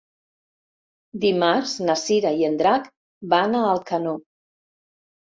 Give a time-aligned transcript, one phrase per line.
[1.25, 2.87] Dimarts na Cira i en Drac
[3.35, 4.15] van a Alcanó.